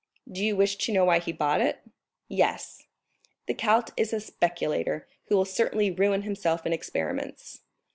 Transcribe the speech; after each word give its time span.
"Do 0.27 0.43
you 0.43 0.55
wish 0.55 0.77
to 0.77 0.91
know 0.91 1.05
why 1.05 1.19
he 1.19 1.31
bought 1.31 1.61
it?" 1.61 1.79
"Yes." 2.27 2.87
"The 3.45 3.53
count 3.53 3.91
is 3.95 4.13
a 4.13 4.19
speculator, 4.19 5.07
who 5.25 5.37
will 5.37 5.45
certainly 5.45 5.91
ruin 5.91 6.23
himself 6.23 6.65
in 6.65 6.73
experiments. 6.73 7.61